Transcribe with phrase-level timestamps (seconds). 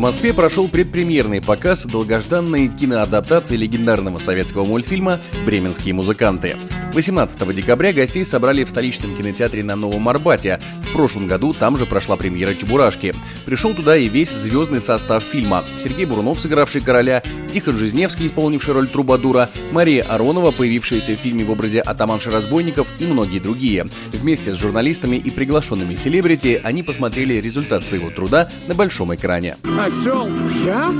[0.00, 6.56] Москве прошел предпремьерный показ долгожданной киноадаптации легендарного советского мультфильма «Бременские музыканты».
[6.94, 10.58] 18 декабря гостей собрали в столичном кинотеатре на Новом Арбате.
[10.88, 13.14] В прошлом году там же прошла премьера «Чебурашки».
[13.44, 15.64] Пришел туда и весь звездный состав фильма.
[15.76, 21.50] Сергей Бурунов, сыгравший короля, Тихон Жизневский, исполнивший роль Трубадура, Мария Аронова, появившаяся в фильме в
[21.50, 23.86] образе атаманши разбойников и многие другие.
[24.12, 29.56] Вместе с журналистами и приглашенными селебрити они посмотрели результат своего труда на большом экране.
[29.90, 30.28] Осел,
[30.64, 30.92] я,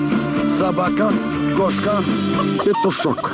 [0.58, 1.12] собака,
[1.56, 1.92] кошка,
[2.64, 3.30] петушок.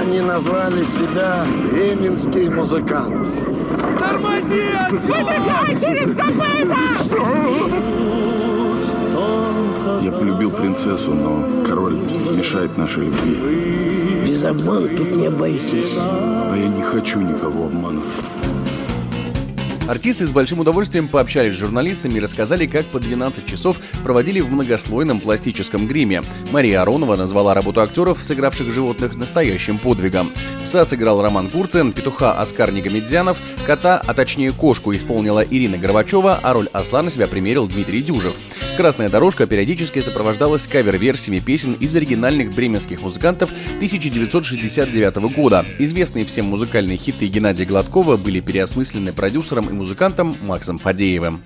[0.00, 3.30] Они назвали себя бременские музыканты.
[4.00, 4.72] Тормози
[10.02, 11.96] Я полюбил принцессу, но король
[12.36, 14.24] мешает нашей любви.
[14.26, 15.96] Без обмана тут не обойтись.
[15.96, 18.02] А я не хочу никого обмануть.
[19.88, 24.50] Артисты с большим удовольствием пообщались с журналистами и рассказали, как по 12 часов проводили в
[24.50, 26.22] многослойном пластическом гриме.
[26.52, 30.30] Мария Аронова назвала работу актеров, сыгравших животных, настоящим подвигом.
[30.64, 36.52] Пса сыграл Роман Курцин, петуха Оскар Нигамедзянов, кота, а точнее кошку, исполнила Ирина Горбачева, а
[36.52, 38.36] роль осла на себя примерил Дмитрий Дюжев.
[38.76, 45.66] Красная дорожка периодически сопровождалась кавер-версиями песен из оригинальных бременских музыкантов 1969 года.
[45.78, 51.42] Известные всем музыкальные хиты Геннадия Гладкова были переосмыслены продюсером и музыкантом Максом Фадеевым.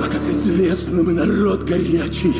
[0.00, 2.32] А как известно, мы народ горячий.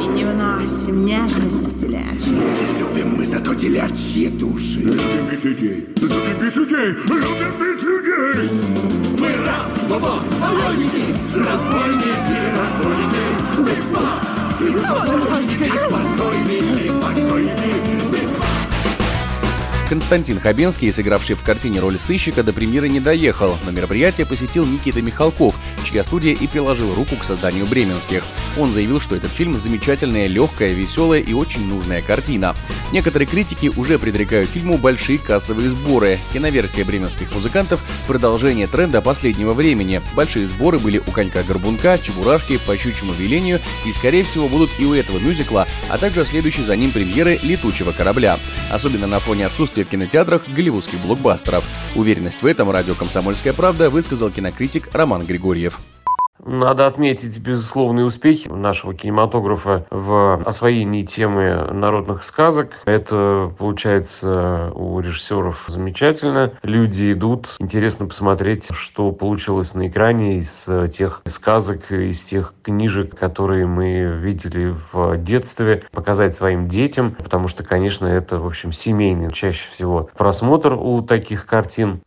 [0.00, 2.36] И не выносим нежности телячьей.
[2.78, 4.80] Любим мы зато телячьи души.
[4.80, 8.50] Любим бить людей, любим бить людей, любим бить людей.
[9.18, 11.53] Мы раз, два, разбойники, разбойники,
[19.88, 23.54] Константин Хабенский, сыгравший в картине роль сыщика, до премьеры не доехал.
[23.66, 25.54] На мероприятие посетил Никита Михалков,
[25.84, 28.24] чья студия и приложил руку к созданию «Бременских».
[28.58, 32.54] Он заявил, что этот фильм замечательная, легкая, веселая и очень нужная картина.
[32.92, 36.18] Некоторые критики уже предрекают фильму большие кассовые сборы.
[36.32, 40.00] Киноверсия «Бременских музыкантов»— продолжение тренда последнего времени.
[40.14, 44.94] Большие сборы были у «Конька-горбунка», «Чебурашки», «По щучьему велению» и, скорее всего, будут и у
[44.94, 48.38] этого мюзикла, а также следующей за ним премьеры «Летучего корабля».
[48.70, 51.64] Особенно на фоне отсутствия в кинотеатрах голливудских блокбастеров.
[51.94, 55.80] Уверенность в этом радио «Комсомольская правда» высказал кинокритик Роман Григорьев.
[56.44, 62.72] Надо отметить безусловные успехи нашего кинематографа в освоении темы народных сказок.
[62.84, 66.52] Это получается у режиссеров замечательно.
[66.62, 73.66] Люди идут, интересно посмотреть, что получилось на экране из тех сказок, из тех книжек, которые
[73.66, 79.70] мы видели в детстве, показать своим детям, потому что, конечно, это, в общем, семейный чаще
[79.70, 82.00] всего просмотр у таких картин.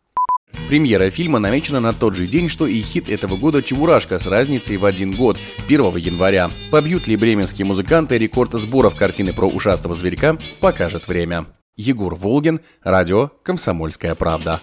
[0.68, 4.76] Премьера фильма намечена на тот же день, что и хит этого года «Чебурашка» с разницей
[4.76, 6.50] в один год, 1 января.
[6.70, 11.46] Побьют ли бременские музыканты рекорд сборов картины про ушастого зверька, покажет время.
[11.76, 14.60] Егор Волгин, радио «Комсомольская правда».